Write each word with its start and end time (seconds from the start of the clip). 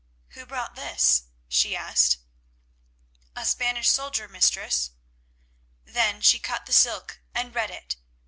"Who 0.29 0.47
brought 0.47 0.73
this?" 0.73 1.25
she 1.47 1.75
asked. 1.75 2.17
"A 3.35 3.45
Spanish 3.45 3.87
soldier, 3.91 4.27
mistress." 4.27 4.89
Then 5.85 6.21
she 6.21 6.39
cut 6.39 6.65
the 6.65 6.73
silk 6.73 7.19
and 7.35 7.53
read 7.53 7.69
it. 7.69 7.97